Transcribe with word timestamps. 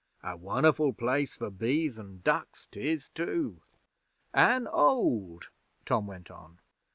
A 0.23 0.35
won'erful 0.35 0.93
place 0.93 1.35
for 1.35 1.51
bees 1.51 1.99
an' 1.99 2.21
ducks 2.23 2.67
'tis 2.71 3.09
too.' 3.09 3.61
'An' 4.33 4.65
old,' 4.69 5.49
Tom 5.85 6.07
went 6.07 6.31
on. 6.31 6.57